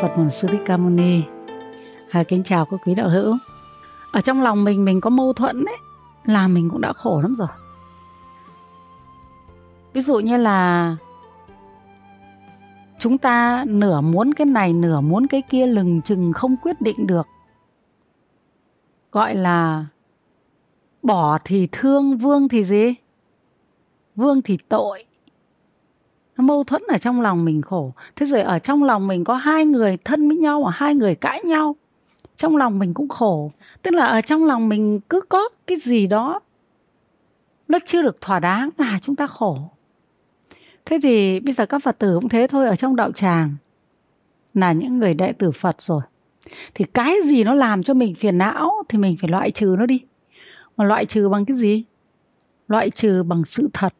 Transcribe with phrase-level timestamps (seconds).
[0.00, 1.22] Phật Bổn Sư Thích Ca Mâu Ni.
[2.10, 3.36] À, kính chào các quý đạo hữu.
[4.12, 5.76] Ở trong lòng mình mình có mâu thuẫn đấy
[6.24, 7.48] là mình cũng đã khổ lắm rồi.
[9.92, 10.96] Ví dụ như là
[12.98, 17.06] chúng ta nửa muốn cái này nửa muốn cái kia lừng chừng không quyết định
[17.06, 17.26] được.
[19.12, 19.86] Gọi là
[21.02, 22.94] bỏ thì thương, vương thì gì?
[24.16, 25.04] Vương thì tội
[26.36, 27.92] nó mâu thuẫn ở trong lòng mình khổ.
[28.16, 31.14] Thế rồi ở trong lòng mình có hai người thân với nhau mà hai người
[31.14, 31.76] cãi nhau.
[32.36, 33.52] Trong lòng mình cũng khổ.
[33.82, 36.40] Tức là ở trong lòng mình cứ có cái gì đó
[37.68, 39.58] nó chưa được thỏa đáng là chúng ta khổ.
[40.84, 43.54] Thế thì bây giờ các phật tử cũng thế thôi, ở trong đạo tràng
[44.54, 46.02] là những người đệ tử phật rồi.
[46.74, 49.86] Thì cái gì nó làm cho mình phiền não thì mình phải loại trừ nó
[49.86, 50.00] đi.
[50.76, 51.84] Mà loại trừ bằng cái gì?
[52.68, 53.94] Loại trừ bằng sự thật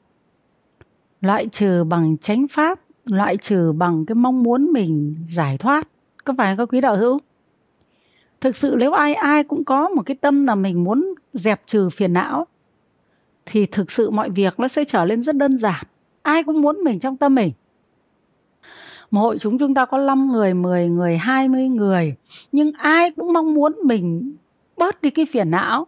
[1.21, 5.89] loại trừ bằng chánh pháp loại trừ bằng cái mong muốn mình giải thoát.
[6.25, 7.19] Có phải các quý đạo hữu?
[8.41, 11.91] Thực sự nếu ai ai cũng có một cái tâm là mình muốn dẹp trừ
[11.91, 12.47] phiền não
[13.47, 15.85] thì thực sự mọi việc nó sẽ trở lên rất đơn giản.
[16.23, 17.53] Ai cũng muốn mình trong tâm mình.
[19.11, 22.15] Một hội chúng chúng ta có 5 người, 10 người, 20 người
[22.53, 24.37] Nhưng ai cũng mong muốn mình
[24.77, 25.87] bớt đi cái phiền não.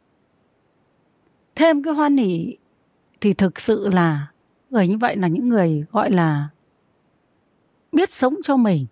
[1.55, 2.57] Thêm cái hoan hỷ
[3.21, 4.27] Thì thực sự là
[4.71, 6.49] người như vậy là những người, gọi là,
[7.93, 8.87] biết sống cho mình.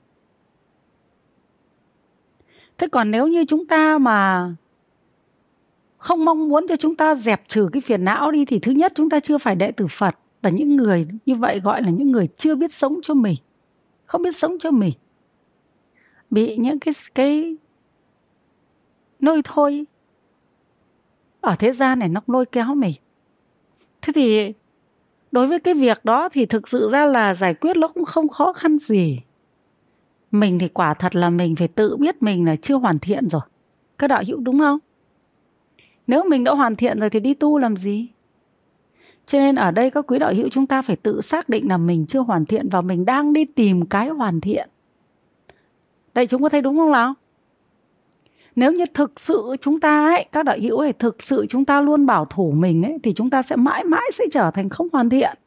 [2.79, 4.51] Thế còn nếu như chúng ta mà
[5.99, 8.93] không mong muốn cho chúng ta dẹp trừ cái phiền não đi, thì thứ nhất
[8.95, 12.13] chúng ta chưa phải đệ tử phật, là những người như vậy gọi là những
[12.13, 13.37] người chưa biết sống cho mình,
[14.07, 14.93] không biết sống cho mình.
[16.31, 17.57] Bị những cái cái
[19.21, 19.87] nôi thôi
[21.41, 22.95] ở thế gian này nó lôi kéo mình.
[24.03, 24.53] Thế thì
[25.37, 28.29] đối với cái việc đó thì thực sự ra là giải quyết nó cũng không
[28.29, 29.21] khó khăn gì.
[30.31, 33.43] Mình thì quả thật là mình phải tự biết mình là chưa hoàn thiện rồi.
[33.99, 34.79] Các đạo hữu đúng không?
[36.07, 38.09] Nếu mình đã hoàn thiện rồi thì đi tu làm gì?
[39.27, 41.77] Cho nên ở đây các quý đạo hữu chúng ta phải tự xác định là
[41.77, 44.69] mình chưa hoàn thiện và mình đang đi tìm cái hoàn thiện.
[46.15, 47.15] Đây chúng có thấy đúng không nào?
[48.57, 51.81] Nếu như thực sự chúng ta ấy, các đạo hữu ấy, thực sự chúng ta
[51.81, 54.89] luôn bảo thủ mình ấy, thì chúng ta sẽ mãi mãi sẽ trở thành không
[54.93, 55.39] hoàn thiện.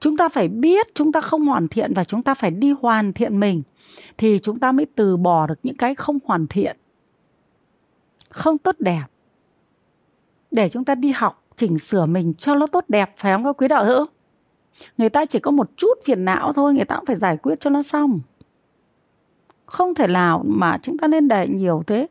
[0.00, 3.12] Chúng ta phải biết chúng ta không hoàn thiện và chúng ta phải đi hoàn
[3.12, 3.62] thiện mình,
[4.18, 6.76] thì chúng ta mới từ bỏ được những cái không hoàn thiện,
[8.28, 9.04] không tốt đẹp.
[10.50, 13.56] Để chúng ta đi học, chỉnh sửa mình cho nó tốt đẹp, phải không các
[13.62, 14.06] quý đạo hữu?
[14.98, 17.60] Người ta chỉ có một chút phiền não thôi, người ta cũng phải giải quyết
[17.60, 18.20] cho nó xong
[19.70, 22.06] không thể nào mà chúng ta nên để nhiều thế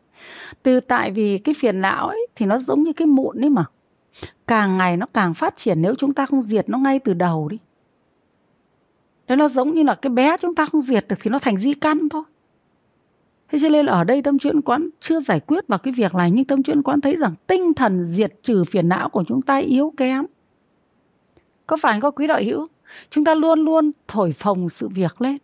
[0.64, 3.66] từ tại vì cái phiền não ấy thì nó giống như cái mụn ấy mà
[4.48, 7.48] càng ngày nó càng phát triển nếu chúng ta không diệt nó ngay từ đầu
[7.50, 7.58] đi
[9.30, 11.58] Đấy nó giống như là cái bé chúng ta không diệt được thì nó thành
[11.58, 12.24] di căn thôi.
[13.50, 16.16] Thế cho nên là ở đây tâm chuyên quán chưa giải quyết vào cái việc
[16.16, 19.42] này, nhưng tâm chuyên quán thấy rằng tinh thần diệt trừ phiền não của chúng
[19.42, 20.26] ta yếu kém.
[21.68, 22.68] Có phải có quý đạo hữu?
[23.10, 25.38] Chúng ta luôn luôn thổi phồng sự việc lên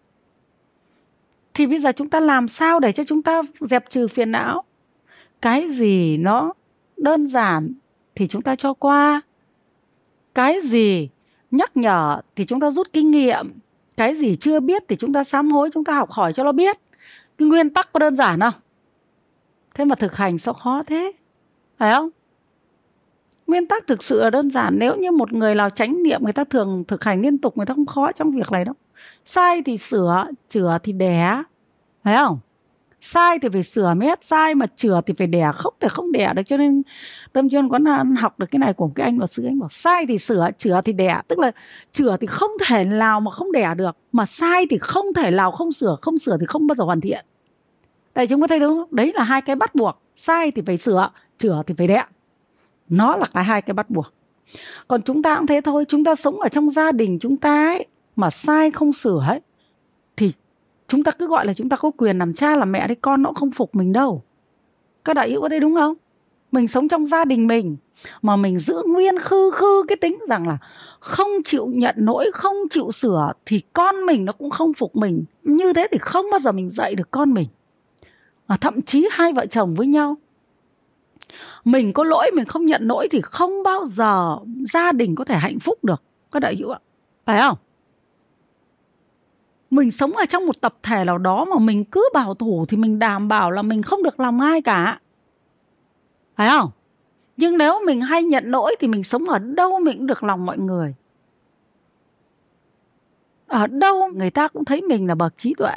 [1.56, 4.64] thì bây giờ chúng ta làm sao để cho chúng ta dẹp trừ phiền não?
[5.42, 6.54] Cái gì nó
[6.98, 7.74] đơn giản
[8.16, 9.22] thì chúng ta cho qua.
[10.36, 11.10] Cái gì
[11.52, 13.60] nhắc nhở thì chúng ta rút kinh nghiệm.
[13.98, 16.52] Cái gì chưa biết thì chúng ta sám hối, chúng ta học hỏi cho nó
[16.52, 16.78] biết.
[17.38, 18.54] Cái nguyên tắc có đơn giản không?
[19.74, 21.12] Thế mà thực hành sao khó thế?
[21.78, 22.10] Phải không?
[23.48, 24.80] Nguyên tắc thực sự là đơn giản.
[24.80, 27.66] Nếu như một người nào tránh niệm, người ta thường thực hành liên tục, người
[27.66, 28.76] ta không khó trong việc này đâu
[29.26, 31.44] sai thì sửa, chữa thì đẻ.
[32.04, 32.40] Thấy không?
[33.02, 35.52] Sai thì phải sửa mới hết, sai mà chữa thì phải đẻ.
[35.56, 36.82] Không thể không đẻ được, cho nên
[37.34, 37.80] tâm chuyên có
[38.20, 39.46] học được cái này của cái anh luật sư.
[39.46, 41.22] Anh bảo, sai thì sửa, chữa thì đẻ.
[41.28, 41.52] Tức là
[41.92, 45.52] chữa thì không thể nào mà không đẻ được, mà sai thì không thể nào
[45.52, 47.26] không sửa không sửa thì không bao giờ hoàn thiện.
[48.14, 48.96] Tại chúng có thấy đúng không?
[48.96, 50.02] Đấy là hai cái bắt buộc.
[50.16, 52.04] Sai thì phải sửa, chữa thì phải đẻ.
[52.90, 54.14] Nó là cái hai cái bắt buộc.
[54.88, 55.86] Còn chúng ta cũng thế thôi.
[55.88, 57.86] Chúng ta sống ở trong gia đình chúng ta ấy
[58.16, 59.42] mà sai không sửa ấy,
[60.18, 60.32] thì
[60.88, 63.22] chúng ta cứ gọi là chúng ta có quyền làm cha làm mẹ đấy con
[63.22, 64.24] nó cũng không phục mình đâu.
[65.06, 65.94] Các đại hữu có thấy đúng không?
[66.52, 67.78] Mình sống trong gia đình mình
[68.22, 70.58] mà mình giữ nguyên khư khư cái tính rằng là
[71.00, 75.26] không chịu nhận lỗi không chịu sửa thì con mình nó cũng không phục mình.
[75.44, 77.48] Như thế thì không bao giờ mình dạy được con mình.
[78.48, 80.18] Mà thậm chí hai vợ chồng với nhau,
[81.66, 85.36] mình có lỗi, mình không nhận lỗi thì không bao giờ gia đình có thể
[85.36, 86.04] hạnh phúc được.
[86.32, 86.80] Các đại hữu ạ,
[87.26, 87.58] phải không?
[89.70, 92.78] Mình sống ở trong một tập thể nào đó mà mình cứ bảo thủ thì
[92.78, 95.00] mình đảm bảo là mình không được làm ai cả.
[96.36, 96.70] Phải không?
[97.38, 100.46] Nhưng nếu mình hay nhận lỗi thì mình sống ở đâu mình cũng được lòng
[100.46, 100.96] mọi người.
[103.48, 105.76] Ở đâu người ta cũng thấy mình là bậc trí tuệ.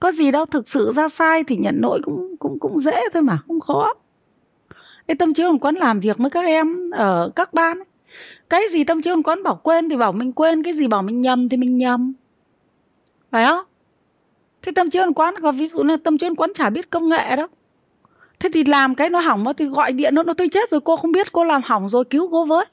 [0.00, 3.22] Có gì đâu thực sự ra sai thì nhận lỗi cũng cũng cũng dễ thôi
[3.22, 3.94] mà, không khó.
[5.08, 7.78] Cái tâm trí hồn quán làm việc với các em ở các ban
[8.50, 11.02] cái gì tâm trí hồn quán bảo quên thì bảo mình quên, cái gì bảo
[11.02, 12.12] mình nhầm thì mình nhầm
[13.32, 13.64] phải không?
[14.62, 16.90] Thế tâm trí hồn quán, có ví dụ như tâm trí hồn quán chả biết
[16.90, 17.46] công nghệ đâu.
[18.40, 20.96] Thế thì làm cái nó hỏng thì gọi điện nó nó tôi chết rồi cô
[20.96, 22.66] không biết cô làm hỏng rồi, cứu cô với.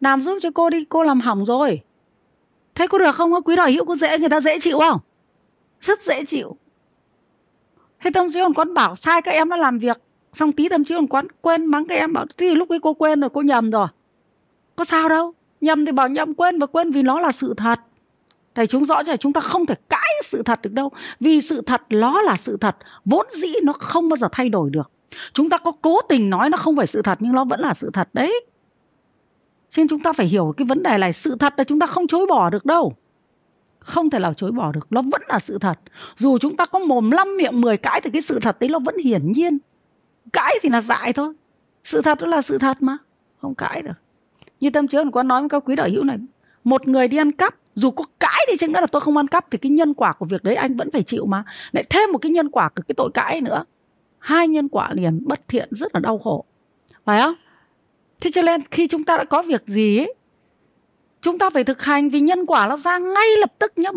[0.00, 1.80] Làm giúp cho cô đi, cô làm hỏng rồi.
[2.74, 3.32] Thế có được không?
[3.44, 5.00] Quý đòi hữu có dễ, người ta dễ chịu không?
[5.80, 6.56] Rất dễ chịu.
[8.00, 9.96] Thế tâm trí hồn quán bảo, sai, các em nó làm việc.
[10.32, 12.94] Xong tí tâm trí hồn quán quên mắng các em bảo thì lúc ấy cô
[12.94, 13.86] quên rồi, cô nhầm rồi.
[14.76, 15.32] Có sao đâu.
[15.60, 17.80] Nhầm thì bảo nhầm, quên và quên vì nó là sự thật
[18.54, 20.90] thầy chúng rõ cho chúng ta không thể cãi sự thật được đâu.
[21.20, 22.76] Vì sự thật, nó là sự thật.
[23.04, 24.90] Vốn dĩ nó không bao giờ thay đổi được.
[25.32, 27.74] Chúng ta có cố tình nói nó không phải sự thật, nhưng nó vẫn là
[27.74, 28.44] sự thật đấy.
[29.76, 31.12] Nên chúng ta phải hiểu cái vấn đề này.
[31.12, 32.96] Sự thật là chúng ta không chối bỏ được đâu.
[33.78, 34.86] Không thể nào chối bỏ được.
[34.90, 35.78] Nó vẫn là sự thật.
[36.16, 38.78] Dù chúng ta có mồm năm miệng mười cãi thì cái sự thật đấy nó
[38.78, 39.58] vẫn hiển nhiên.
[40.32, 41.34] Cãi thì là dại thôi.
[41.84, 42.96] Sự thật đó là sự thật mà.
[43.40, 43.92] Không cãi được.
[44.60, 46.16] Như tâm trí có nói với các quý đạo hữu này,
[46.64, 49.28] một người đi ăn cắp dù có cãi đi chăng nữa là tôi không ăn
[49.28, 51.44] cắp thì cái nhân quả của việc đấy anh vẫn phải chịu mà.
[51.72, 53.64] Lại thêm một cái nhân quả của cái tội cãi nữa.
[54.18, 56.44] Hai nhân quả liền bất thiện rất là đau khổ.
[57.04, 57.34] Phải không?
[58.20, 60.14] Thế cho nên khi chúng ta đã có việc gì ấy,
[61.20, 63.90] chúng ta phải thực hành vì nhân quả nó ra ngay lập tức nhá.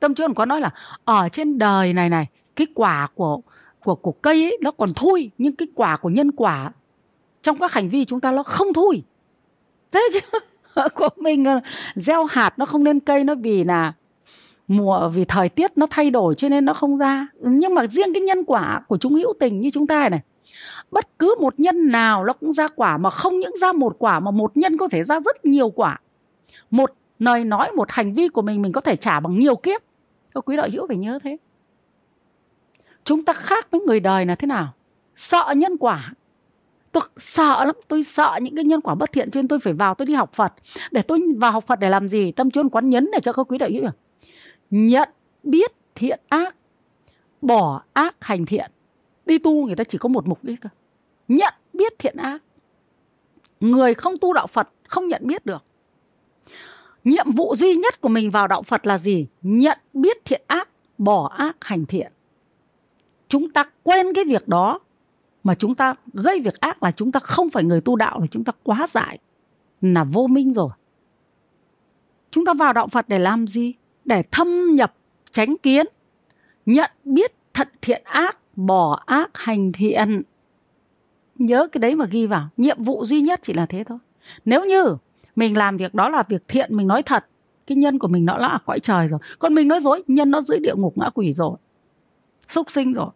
[0.00, 0.70] Tâm trí có nói là
[1.04, 2.26] ở trên đời này này
[2.56, 3.40] cái quả của
[3.80, 6.72] của của cây ấy nó còn thui nhưng cái quả của nhân quả
[7.42, 9.02] trong các hành vi chúng ta nó không thui.
[9.92, 10.20] Thế chứ
[10.94, 11.60] của mình ờ,
[11.94, 13.92] gieo hạt nó không lên cây, nó vì là
[14.68, 17.26] mùa, vì thời tiết nó thay đổi cho nên nó không ra.
[17.40, 20.20] Nhưng mà riêng cái nhân quả của chúng hữu tình như chúng ta này,
[20.90, 24.20] bất cứ một nhân nào nó cũng ra quả mà không những ra một quả
[24.20, 26.00] mà một nhân có thể ra rất nhiều quả.
[26.70, 29.80] Một, lời nói, một hành vi của mình mình có thể trả bằng nhiều kiếp.
[30.34, 31.36] Các quý đạo hữu phải nhớ thế.
[33.04, 34.72] Chúng ta khác với người đời là thế nào?
[35.16, 36.12] Sợ nhân quả
[36.92, 39.72] tôi sợ lắm, tôi sợ những cái nhân quả bất thiện cho nên tôi phải
[39.72, 40.52] vào tôi đi học phật.
[40.90, 42.32] Để tôi vào học phật để làm gì?
[42.32, 43.90] Tâm chuyên quán nhấn để cho các quý đạo hữu
[44.70, 45.08] nhận,
[45.42, 46.54] biết, thiện ác,
[47.40, 48.70] bỏ ác hành thiện.
[49.26, 50.68] Đi tu người ta chỉ có một mục đích cơ
[51.28, 52.42] nhận, biết, thiện ác.
[53.60, 55.64] Người không tu đạo phật không nhận biết được.
[57.04, 59.26] Nhiệm vụ duy nhất của mình vào đạo phật là gì?
[59.42, 60.68] Nhận, biết, thiện ác,
[60.98, 62.12] bỏ ác hành thiện.
[63.28, 64.78] Chúng ta quên cái việc đó
[65.48, 68.26] mà chúng ta gây việc ác là chúng ta không phải người tu đạo là
[68.26, 69.18] chúng ta quá dại,
[69.80, 70.70] là vô minh rồi.
[72.30, 73.74] Chúng ta vào đạo phật để làm gì?
[74.04, 74.94] Để thâm nhập,
[75.30, 75.86] tránh kiến,
[76.66, 80.22] nhận biết thận thiện ác, bỏ ác, hành thiện.
[81.38, 82.48] Nhớ cái đấy mà ghi vào.
[82.56, 83.98] Nhiệm vụ duy nhất chỉ là thế thôi.
[84.44, 84.96] Nếu như
[85.36, 87.26] mình làm việc đó là việc thiện, mình nói thật,
[87.66, 89.20] cái nhân của mình nó là cõi trời rồi.
[89.38, 91.56] Còn mình nói dối, nhân nó dưới địa ngục ngã quỷ rồi.
[92.48, 93.10] Súc sinh rồi.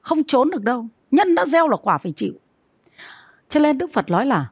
[0.00, 2.32] Không trốn được đâu nhân đã gieo là quả phải chịu.
[3.48, 4.50] Cho nên đức phật nói là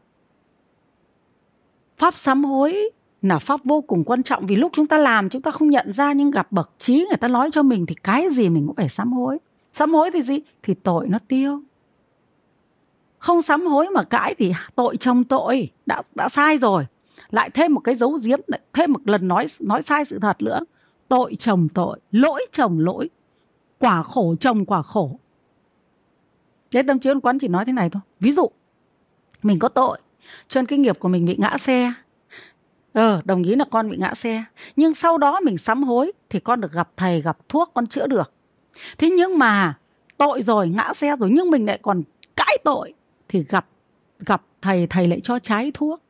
[1.99, 2.90] pháp sám hối
[3.22, 5.93] là pháp vô cùng quan trọng vì lúc chúng ta làm chúng ta không nhận
[5.93, 8.76] ra nhưng gặp bậc trí người ta nói cho mình thì cái gì mình cũng
[8.76, 9.38] phải sám hối.
[9.73, 10.40] Sám hối thì gì?
[10.62, 11.62] Thì tội nó tiêu.
[13.18, 15.71] Không sám hối mà cãi thì tội chồng tội.
[15.87, 16.87] Đã đã sai rồi.
[17.30, 20.42] Lại thêm một cái dấu diếm lại thêm một lần nói nói sai sự thật
[20.42, 20.61] nữa.
[21.09, 22.00] Tội chồng tội.
[22.11, 23.11] Lỗi chồng lỗi.
[23.78, 25.18] Quả khổ chồng quả khổ.
[26.75, 28.02] Đấy tâm trí quán chỉ nói thế này thôi.
[28.20, 28.50] Ví dụ,
[29.42, 29.98] mình có tội,
[30.48, 31.92] cho nên cái nghiệp của mình bị ngã xe.
[32.92, 34.44] Ờ, đồng ý là con bị ngã xe.
[34.76, 38.06] Nhưng sau đó mình sám hối thì con được gặp thầy, gặp thuốc, con chữa
[38.06, 38.32] được.
[38.98, 39.78] Thế nhưng mà
[40.16, 42.02] tội rồi, ngã xe rồi nhưng mình lại còn
[42.37, 42.94] cãi tội
[43.28, 43.66] thì gặp
[44.18, 46.02] gặp thầy, thầy lại cho trái thuốc.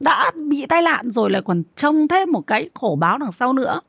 [0.00, 3.52] Đã bị tai nạn rồi lại còn trông thêm một cái khổ báo đằng sau
[3.52, 3.80] nữa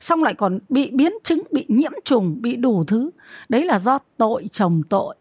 [0.00, 3.10] xong lại còn bị biến chứng, bị nhiễm trùng, bị đủ thứ.
[3.48, 5.16] Đấy là do tội chồng tội.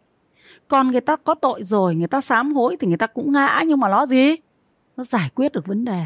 [0.67, 3.61] Còn người ta có tội rồi, người ta sám hối thì người ta cũng ngã,
[3.67, 4.35] nhưng mà nó gì?
[4.97, 6.03] Nó giải quyết được vấn đề.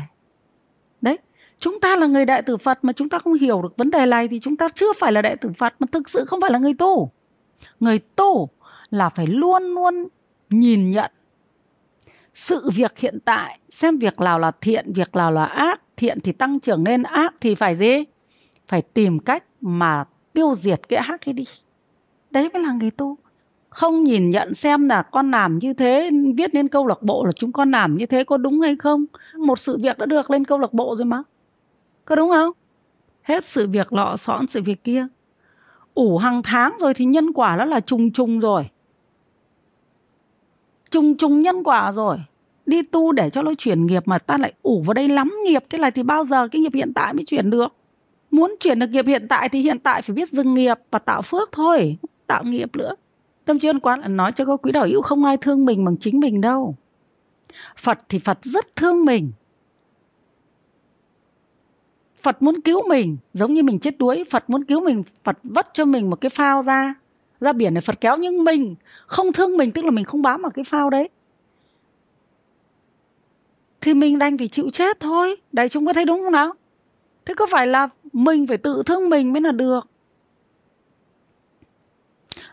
[1.01, 1.17] Đấy,
[1.57, 4.05] chúng ta là người đại tử phật mà chúng ta không hiểu được vấn đề
[4.05, 6.51] này thì chúng ta chưa phải là đại tử phật mà thực sự không phải
[6.51, 7.11] là người tu.
[7.79, 8.49] Người tu
[8.89, 10.07] là phải luôn luôn
[10.49, 11.11] nhìn nhận
[12.37, 15.81] sự việc hiện tại, xem việc nào là thiện, việc nào là ác.
[15.97, 18.03] Thiện thì tăng trưởng lên ác thì phải gì?
[18.67, 21.43] Phải tìm cách mà tiêu diệt cái ác ấy đi.
[22.31, 23.17] Đấy mới là người tu.
[23.69, 27.31] Không nhìn nhận xem là con làm như thế, viết lên câu lạc bộ là
[27.31, 29.05] chúng con làm như thế có đúng hay không.
[29.35, 31.23] Một sự việc đã được lên câu lạc bộ rồi mà.
[32.05, 32.51] Có đúng không?
[33.21, 35.07] Hết sự việc lọ xõn, sự việc kia.
[35.93, 38.69] Ủ hàng tháng rồi thì nhân quả nó là trùng trùng rồi.
[40.89, 42.17] Trùng trùng nhân quả rồi.
[42.65, 45.63] Đi tu để cho nó chuyển nghiệp mà ta lại ủ vào đây lắm nghiệp.
[45.69, 47.76] Thế này thì bao giờ cái nghiệp hiện tại mới chuyển được?
[48.31, 51.21] Muốn chuyển được nghiệp hiện tại thì hiện tại phải biết dừng nghiệp và tạo
[51.21, 52.95] phước thôi, tạo nghiệp nữa.
[53.45, 55.97] Tâm chuyên quán là nói cho các quý đạo hữu không ai thương mình bằng
[55.97, 56.75] chính mình đâu.
[57.77, 59.31] Phật thì phật rất thương mình.
[62.23, 65.67] Phật muốn cứu mình, giống như mình chết đuối, phật muốn cứu mình, phật vất
[65.73, 66.93] cho mình một cái phao ra.
[67.39, 70.41] Ra biển này phật kéo nhưng mình không thương mình, tức là mình không bám
[70.41, 71.09] vào cái phao đấy.
[73.81, 75.35] Thì mình đành phải chịu chết thôi.
[75.51, 76.53] Đại chúng có thấy đúng không nào?
[77.25, 79.87] Thế có phải là mình phải tự thương mình mới là được.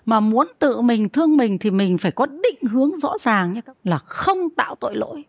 [0.04, 3.60] Mà muốn tự mình thương mình thì mình phải có định hướng rõ ràng nhé
[3.84, 5.24] là không tạo tội lỗi.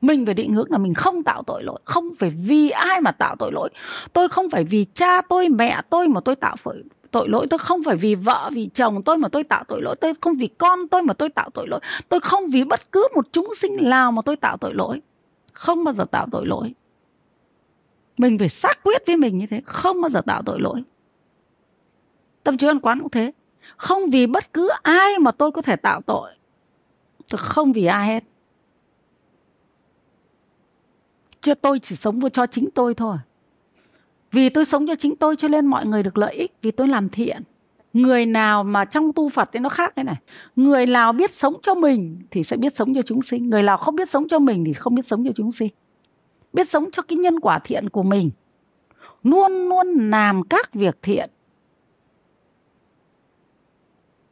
[0.00, 3.12] Mình phải định hướng là mình không tạo tội lỗi, không phải vì ai mà
[3.12, 3.70] tạo tội lỗi.
[4.12, 6.56] Tôi không phải vì cha tôi, mẹ tôi mà tôi tạo
[7.10, 7.46] tội lỗi.
[7.50, 9.96] Tôi không phải vì vợ, vì chồng tôi mà tôi tạo tội lỗi.
[10.00, 11.80] Tôi không vì con tôi mà tôi tạo tội lỗi.
[12.08, 15.00] Tôi không vì bất cứ một chúng sinh nào mà tôi tạo tội lỗi.
[15.52, 16.74] Không bao giờ tạo tội lỗi
[18.20, 20.82] mình phải xác quyết với mình như thế, không bao giờ tạo tội lỗi.
[22.42, 23.32] Tâm trí ăn quán cũng thế.
[23.76, 26.30] Không vì bất cứ ai mà tôi có thể tạo tội
[27.30, 28.24] tôi không vì ai hết.
[31.40, 33.16] Chứ tôi chỉ sống cho chính tôi thôi.
[34.32, 36.88] Vì tôi sống cho chính tôi cho nên mọi người được lợi ích, vì tôi
[36.88, 37.42] làm thiện.
[37.92, 40.16] Người nào mà trong tu phật thì nó khác thế này.
[40.56, 43.50] Người nào biết sống cho mình thì sẽ biết sống cho chúng sinh.
[43.50, 45.72] Người nào không biết sống cho mình thì không biết sống cho chúng sinh
[46.52, 48.30] biết sống cho cái nhân quả thiện của mình.
[49.22, 51.30] Luôn luôn làm các việc thiện.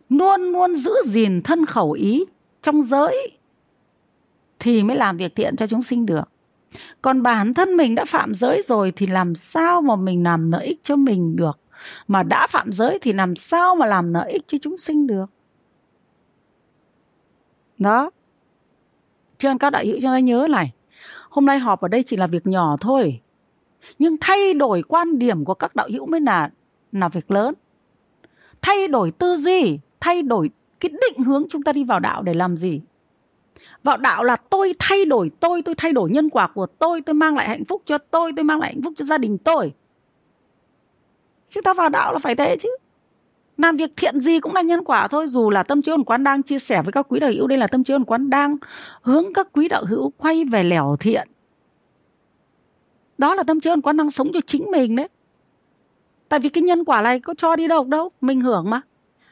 [0.08, 2.24] Luôn luôn giữ gìn thân khẩu ý
[2.62, 3.38] trong giới
[4.58, 6.28] thì mới làm việc thiện cho chúng sinh được.
[7.02, 10.66] Còn bản thân mình đã phạm giới rồi thì làm sao mà mình làm lợi
[10.66, 11.58] ích cho mình được?
[12.08, 15.26] Mà đã phạm giới thì làm sao mà làm lợi ích cho chúng sinh được?
[17.78, 18.10] Đó.
[19.38, 20.72] Cho nên các đại hữu cho nên nhớ này
[21.30, 23.20] hôm nay họp ở đây chỉ là việc nhỏ thôi.
[23.98, 26.50] Nhưng thay đổi quan điểm của các đạo hữu mới là
[26.92, 27.54] là việc lớn.
[28.62, 30.50] Thay đổi tư duy, thay đổi
[30.80, 32.80] cái định hướng chúng ta đi vào đạo để làm gì?
[33.84, 37.14] Vào đạo là tôi thay đổi, tôi tôi thay đổi nhân quả của tôi tôi
[37.14, 39.72] mang lại hạnh phúc cho tôi tôi mang lại hạnh phúc cho gia đình tôi.
[41.50, 42.76] Chúng ta vào đạo là phải thế chứ
[43.58, 46.24] làm việc thiện gì cũng là nhân quả thôi, dù là tâm trí hồn quán
[46.24, 48.56] đang chia sẻ với các quý đạo hữu đây là tâm trí hồn quán đang
[49.02, 51.28] hướng các quý đạo hữu quay về lẻo thiện.
[53.18, 55.08] Đó là tâm trí hồn quán đang sống cho chính mình đấy.
[56.28, 58.80] Tại vì cái nhân quả này có cho đi đâu đâu, mình hưởng mà.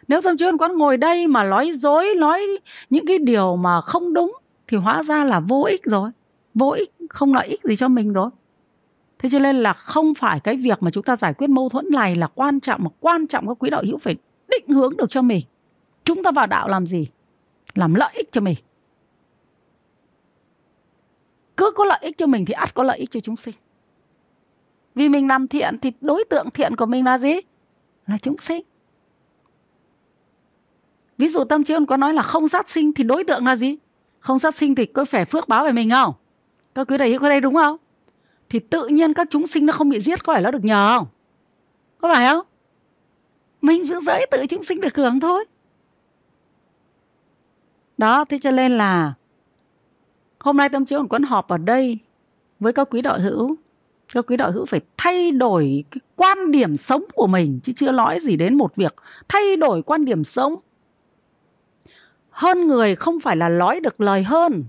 [0.09, 2.41] Nếu tâm trí hồn quán ngồi đây mà nói dối, nói
[2.91, 4.33] những cái điều mà không đúng
[4.69, 6.11] thì hóa ra là vô ích rồi.
[6.55, 8.31] Vô ích không lợi ích gì cho mình rồi
[9.19, 11.87] thế cho nên là không phải cái việc mà chúng ta giải quyết mâu thuẫn
[11.93, 14.17] này là quan trọng, mà quan trọng các quý đạo hữu phải
[14.49, 15.41] định hướng được cho mình.
[16.05, 17.09] Chúng ta vào đạo làm gì?
[17.75, 18.57] Làm lợi ích cho mình.
[21.57, 23.55] Cứ có lợi ích cho mình thì ắt có lợi ích cho chúng sinh.
[24.95, 27.35] Vì mình làm thiện thì đối tượng thiện của mình là gì?
[28.07, 28.63] Là chúng sinh.
[31.19, 33.77] Ví dụ tâm trí có nói là không sát sinh thì đối tượng là gì?
[34.19, 36.15] Không sát sinh thì có phải phước báo về mình không?
[36.75, 37.77] Các quý đạo hữu có đây đúng không?
[38.49, 40.97] Thì tự nhiên các chúng sinh nó không bị giết có phải nó được nhờ
[40.99, 41.07] không?
[41.99, 42.47] Có phải không?
[43.61, 45.45] Mình giữ giới tự chúng sinh được hưởng thôi.
[47.99, 49.15] Đó, thế cho nên là
[50.41, 51.99] hôm nay tâm chiếu còn quán họp ở đây
[52.61, 53.57] với các quý đạo hữu.
[54.15, 57.93] Các quý đạo hữu phải thay đổi cái quan điểm sống của mình, chứ chưa
[57.93, 58.95] nói gì đến một việc
[59.29, 60.55] thay đổi quan điểm sống.
[62.31, 64.65] Hơn người không phải là nói được lời hơn,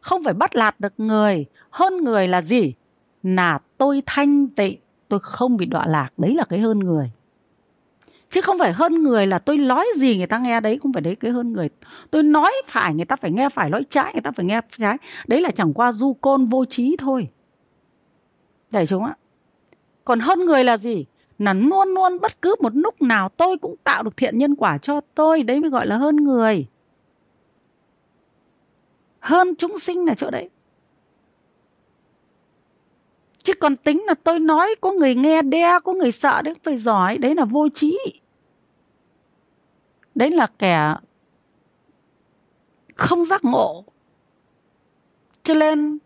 [0.00, 2.74] không phải bắt lạt được người, hơn người là gì?
[3.24, 4.78] Là tôi thanh tịnh,
[5.08, 6.10] tôi không bị đọa lạc.
[6.16, 7.10] Đấy là cái hơn người.
[8.28, 11.02] Chứ không phải hơn người là tôi nói gì người ta nghe đấy, không phải
[11.02, 11.68] đấy cái hơn người.
[12.10, 14.96] Tôi nói phải, người ta phải nghe phải, nói trái người ta phải nghe trái.
[15.26, 17.28] Đấy là chẳng qua du côn vô trí thôi.
[18.72, 19.16] Để chúng ạ.
[20.04, 21.06] Còn hơn người là gì?
[21.38, 24.78] Là luôn luôn bất cứ một lúc nào tôi cũng tạo được thiện nhân quả
[24.78, 25.42] cho tôi.
[25.42, 26.66] Đấy mới gọi là hơn người.
[29.20, 30.50] Hơn chúng sinh là chỗ đấy
[33.44, 36.76] chứ còn tính là tôi nói có người nghe đe, có người sợ đấy phải
[36.76, 37.98] giỏi, đấy là vô trí.
[40.14, 40.94] Đấy là kẻ
[42.94, 43.84] không giác ngộ.
[45.42, 45.98] Cho nên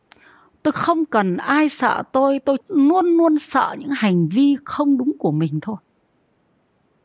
[0.62, 5.18] tôi không cần ai sợ tôi tôi luôn luôn sợ những hành vi không đúng
[5.18, 5.76] của mình thôi.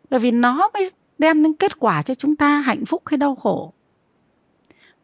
[0.09, 3.35] Bởi vì nó mới đem đến kết quả cho chúng ta hạnh phúc hay đau
[3.35, 3.73] khổ.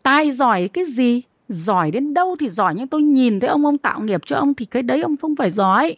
[0.04, 1.24] Tài giỏi cái gì?
[1.50, 4.54] Giỏi đến đâu thì giỏi, nhưng tôi nhìn thấy ông ông tạo nghiệp cho ông
[4.54, 5.96] thì cái đấy ông không phải giỏi.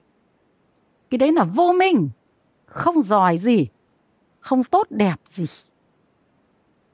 [1.09, 2.09] Cái đấy là vô minh,
[2.65, 3.67] không giỏi gì,
[4.39, 5.45] không tốt đẹp gì.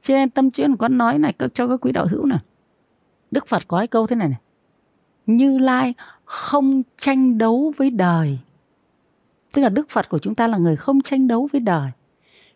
[0.02, 2.40] Cho nên tâm chuyên có nói này cho các quý đạo hữu này,
[3.32, 4.40] đức phật có cái câu thế này này,
[5.26, 5.94] như lai
[6.26, 8.40] không tranh đấu với đời.
[9.54, 11.92] Tức là đức phật của chúng ta là người không tranh đấu với đời.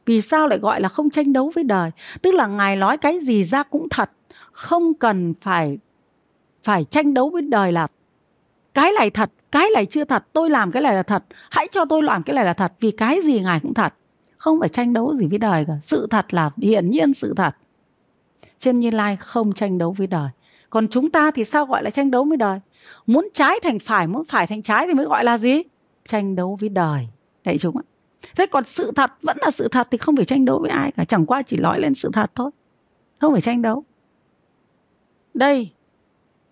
[0.06, 1.92] Vì sao lại gọi là không tranh đấu với đời?
[2.22, 4.12] Tức là ngài nói cái gì ra cũng thật,
[4.52, 5.78] không cần phải
[6.64, 7.88] phải tranh đấu với đời là
[8.74, 11.86] cái này thật, cái này chưa thật, tôi làm cái này là thật, hãy cho
[11.86, 13.94] tôi làm cái này là thật, vì cái gì ngài cũng thật.
[14.38, 17.56] Không phải tranh đấu gì với đời cả, sự thật là hiển nhiên sự thật.
[18.58, 20.30] Trên như lai không tranh đấu với đời.
[20.70, 22.60] Còn chúng ta thì sao gọi là tranh đấu với đời?
[23.06, 25.62] Muốn trái thành phải, muốn phải thành trái thì mới gọi là gì?
[26.06, 27.08] Tranh đấu với đời.
[27.44, 27.84] Đại chúng ạ.
[28.36, 30.92] Thế còn sự thật vẫn là sự thật thì không phải tranh đấu với ai
[30.98, 32.52] cả, chẳng qua chỉ nói lên sự thật thôi.
[33.20, 33.84] Không phải tranh đấu.
[35.34, 35.72] Đây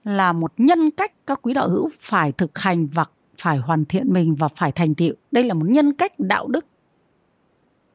[0.04, 3.06] là một nhân cách các quý đạo hữu phải thực hành và
[3.38, 5.14] phải hoàn thiện mình và phải thành tựu.
[5.32, 6.66] Đây là một nhân cách, đạo đức.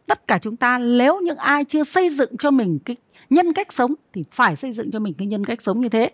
[0.07, 2.97] Tất cả chúng ta, nếu những ai chưa xây dựng cho mình cái
[3.31, 6.11] nhân cách sống thì phải xây dựng cho mình cái nhân cách sống như thế.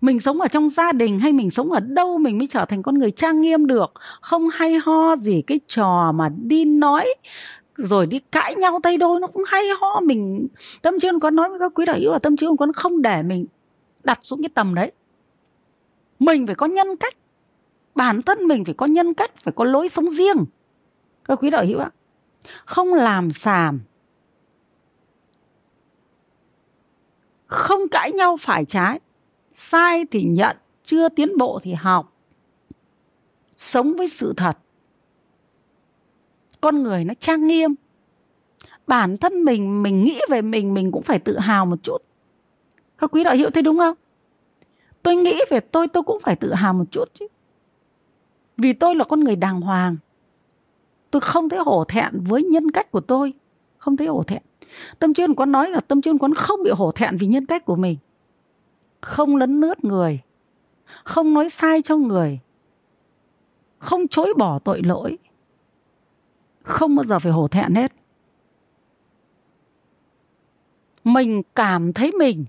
[0.00, 2.82] Mình sống ở trong gia đình hay mình sống ở đâu mình mới trở thành
[2.82, 3.92] con người trang nghiêm được?
[4.20, 7.14] Không hay ho gì, cái trò mà đi nói
[7.76, 10.00] rồi đi cãi nhau tay đôi nó cũng hay ho.
[10.00, 10.46] Mình,
[10.82, 13.22] tâm trí con nói với các quý đạo hữu là tâm trí con không để
[13.22, 13.46] mình
[14.04, 14.92] đặt xuống cái tầm đấy.
[16.18, 17.16] Mình phải có nhân cách.
[17.94, 20.44] Bản thân mình phải có nhân cách, phải có lối sống riêng.
[21.24, 21.90] Các quý đạo hữu ạ,
[22.64, 23.80] không làm sàm
[27.50, 29.00] không cãi nhau phải trái.
[29.52, 32.12] Sai thì nhận, chưa tiến bộ thì học.
[33.56, 34.58] Sống với sự thật.
[36.60, 37.74] Con người nó trang nghiêm.
[38.86, 41.98] Bản thân mình mình nghĩ về mình mình cũng phải tự hào một chút
[43.00, 43.96] các quý đạo hữu thấy đúng không?
[45.02, 47.26] Tôi nghĩ về tôi tôi cũng phải tự hào một chút chứ.
[48.56, 49.96] Vì tôi là con người đàng hoàng.
[51.10, 53.32] Tôi không thấy hổ thẹn với nhân cách của tôi.
[53.78, 54.42] Không thấy hổ thẹn.
[54.98, 57.64] Tâm chuyên quán nói là tâm chuyên quán không bị hổ thẹn vì nhân cách
[57.64, 57.98] của mình.
[59.00, 60.20] Không lấn lướt người.
[61.04, 62.38] Không nói sai cho người.
[63.78, 65.18] Không chối bỏ tội lỗi.
[66.62, 67.92] Không bao giờ phải hổ thẹn hết.
[71.04, 72.44] Mình cảm thấy mình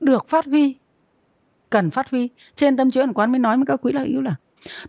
[0.00, 0.76] được phát huy,
[1.70, 2.28] cần phát huy.
[2.54, 4.34] Trên tâm chiếu ẩn quán mới nói với các quý đạo hữu là,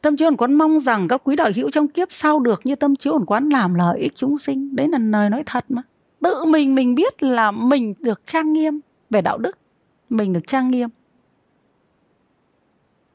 [0.01, 2.75] tâm chiếu ẩn quán mong rằng các quý đạo hữu trong kiếp sau được như
[2.75, 4.75] tâm chiếu ẩn quán làm lợi ích chúng sinh.
[4.75, 5.81] Đấy là lời nói thật mà.
[6.21, 9.57] Tự mình mình biết là mình được trang nghiêm về đạo đức.
[10.09, 10.89] Mình được trang nghiêm.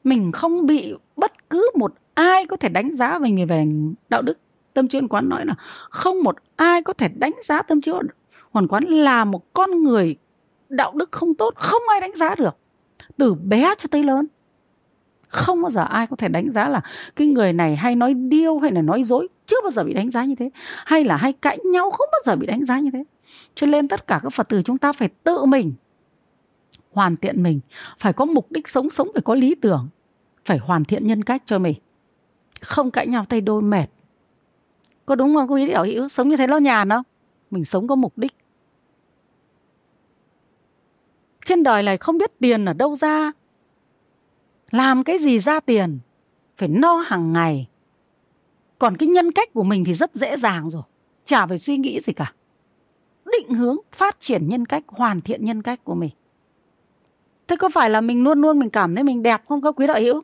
[0.03, 3.65] Mình không bị bất cứ một ai có thể đánh giá mình về
[4.09, 4.37] đạo đức.
[4.73, 5.55] Tâm chiếu quán nói là
[5.89, 7.99] không một ai có thể đánh giá tâm chiếu
[8.51, 10.15] hoàn quán là một con người
[10.75, 12.57] đạo đức không tốt, không ai đánh giá được.
[13.17, 14.27] Từ bé cho tới lớn,
[15.27, 16.81] không bao giờ ai có thể đánh giá là
[17.15, 20.11] cái người này hay nói điêu hay là nói dối, chưa bao giờ bị đánh
[20.11, 20.49] giá như thế.
[20.85, 23.03] Hay là hay cãi nhau, không bao giờ bị đánh giá như thế.
[23.55, 25.73] Cho nên tất cả các phật tử chúng ta phải tự mình,
[26.91, 27.59] hoàn thiện mình,
[27.99, 29.89] phải có mục đích sống sống, phải có lý tưởng,
[30.45, 31.75] phải hoàn thiện nhân cách cho mình.
[32.61, 33.85] Không cãi nhau tay đôi mệt.
[35.05, 35.47] Có đúng không?
[35.47, 36.07] Cô đạo hữu?
[36.07, 37.03] Sống như thế nó nhàn không?
[37.51, 38.35] Mình sống có mục đích
[41.45, 43.31] trên đời này không biết tiền ở đâu ra.
[44.71, 45.99] Làm cái gì ra tiền
[46.57, 47.67] phải no hàng ngày.
[48.79, 50.83] Còn cái nhân cách của mình thì rất dễ dàng rồi
[51.23, 52.33] chả phải suy nghĩ gì cả.
[53.25, 56.11] Định hướng phát triển nhân cách hoàn thiện nhân cách của mình.
[57.47, 59.87] Thế có phải là mình luôn luôn mình cảm thấy mình đẹp không các quý
[59.87, 60.21] đạo hữu?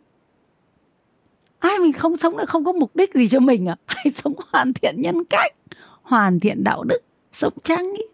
[1.60, 3.76] Ai mình không sống lại không có mục đích gì cho mình à?
[3.88, 5.56] Phải sống hoàn thiện nhân cách
[6.02, 7.00] hoàn thiện đạo đức
[7.32, 8.08] sống trang nghiêm,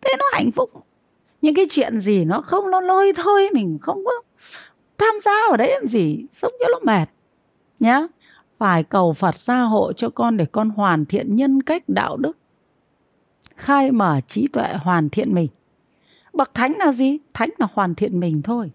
[0.00, 0.70] thế nó hạnh phúc
[1.44, 4.12] những cái chuyện gì nó không, nó lôi thôi, mình không có
[4.98, 7.08] tham gia vào đấy làm gì, sống cho nó mệt,
[7.80, 8.06] nhá.
[8.58, 12.38] Phải cầu Phật gia hộ cho con để con hoàn thiện nhân cách, đạo đức,
[13.56, 15.48] khai mở trí tuệ hoàn thiện mình.
[16.32, 17.18] Bậc thánh là gì?
[17.34, 18.70] Thánh là hoàn thiện mình thôi.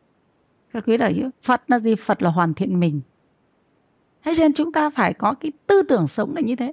[0.73, 1.95] Các quý đạo hữu, phật là gì?
[1.95, 3.01] Phật là hoàn thiện mình.
[4.23, 6.71] Thế nên chúng ta phải có cái tư tưởng sống là như thế.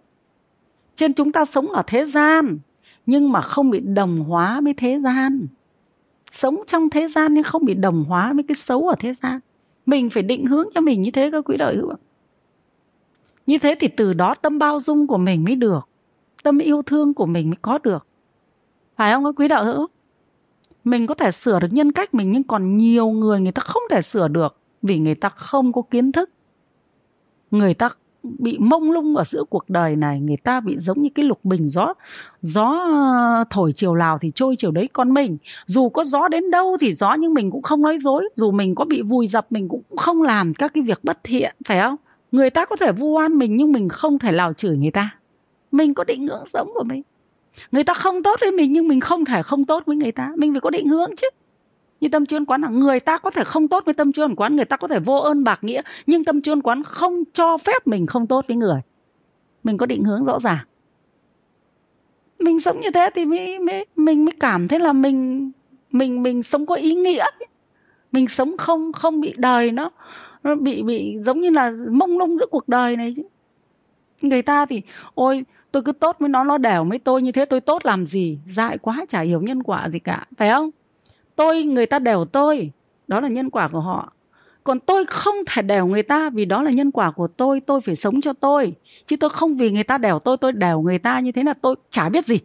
[0.97, 2.59] Trên chúng ta sống ở thế gian,
[3.07, 5.47] nhưng mà không bị đồng hóa với thế gian
[6.31, 9.41] sống trong thế gian nhưng không bị đồng hóa với cái xấu ở thế gian.
[9.87, 11.93] Mình phải định hướng cho mình như thế các quý đạo hữu
[13.47, 15.89] như thế thì từ đó tâm bao dung của mình mới được,
[16.43, 18.07] tâm yêu thương của mình mới có được.
[18.97, 19.87] Phải không các quý đạo hữu?
[20.85, 23.83] Mình có thể sửa được nhân cách mình nhưng còn nhiều người người ta không
[23.91, 26.31] thể sửa được vì người ta không có kiến thức.
[27.51, 27.89] Người ta
[28.39, 31.39] bị mông lung ở giữa cuộc đời này, người ta bị giống như cái lục
[31.45, 31.95] bình gió
[32.41, 35.39] gió ờ, thổi chiều nào thì trôi chiều đấy con mình.
[35.67, 38.29] Dù có gió đến đâu thì gió nhưng mình cũng không nói dối.
[38.35, 41.57] Dù mình có bị vùi dập mình cũng không làm các cái việc bất thiện,
[41.67, 41.97] phải không?
[42.33, 45.11] Người ta có thể vu oan mình nhưng mình không thể lào chửi người ta.
[45.73, 47.03] Mình có định hướng sống của mình.
[47.73, 50.33] Người ta không tốt với mình nhưng mình không thể không tốt với người ta.
[50.37, 51.29] Mình phải có định hướng chứ
[52.01, 54.57] như tâm chuyên quán là người ta có thể không tốt với tâm chuyên quán
[54.57, 57.87] người ta có thể vô ơn bạc nghĩa nhưng tâm chuyên quán không cho phép
[57.87, 58.81] mình không tốt với người.
[59.65, 60.67] Mình có định hướng rõ ràng.
[62.39, 65.51] Mình sống như thế thì mới, mới mình mới cảm thấy là mình
[65.91, 67.25] mình mình sống có ý nghĩa.
[68.13, 69.91] Mình sống không không bị đời nó
[70.43, 73.23] nó bị bị giống như là mông lung giữa cuộc đời này chứ.
[74.23, 74.83] Người ta thì
[75.15, 78.05] ôi tôi cứ tốt với nó nó đều với tôi như thế tôi tốt làm
[78.05, 78.39] gì?
[78.47, 80.27] Dại quá chả hiểu nhân quả gì cả.
[80.37, 80.71] Phải không?
[81.37, 82.71] Tôi, người ta đều tôi.
[83.09, 84.13] Đó là nhân quả của họ.
[84.65, 87.81] Còn tôi không thể đèo người ta vì đó là nhân quả của tôi tôi
[87.81, 88.75] phải sống cho tôi.
[89.07, 91.55] Chứ tôi không vì người ta đèo tôi tôi đèo người ta như thế là
[91.63, 92.41] tôi chả biết gì.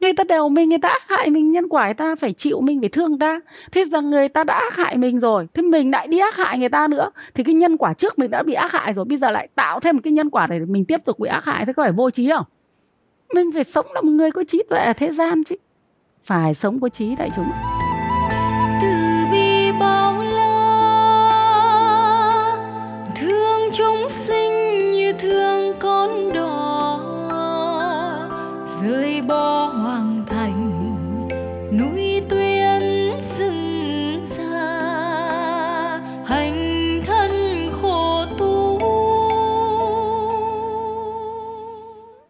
[0.00, 2.60] Người ta đèo mình, người ta ác hại mình, nhân quả người ta phải chịu
[2.60, 3.40] mình, phải thương người ta.
[3.72, 6.58] Thế rằng người ta đã ác hại mình rồi, thế mình lại đi ác hại
[6.58, 9.16] người ta nữa, thì cái nhân quả trước mình đã bị ác hại rồi, bây
[9.16, 11.66] giờ lại tạo thêm một cái nhân quả để mình tiếp tục bị ác hại,
[11.66, 12.46] thế có phải vô trí không?
[13.34, 15.56] Mình phải sống là một người có trí tuệ ở thế gian chứ.
[16.24, 17.75] Phải sống có trí đại chúng
[24.08, 24.35] say